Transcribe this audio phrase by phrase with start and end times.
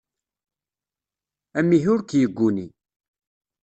[1.57, 2.65] Amihi ur k-yegguni.